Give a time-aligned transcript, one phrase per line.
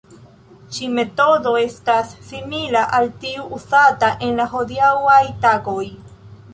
[0.77, 5.83] Ĉi-metodo estas simila al tiu uzata en la hodiaŭaj tagoj.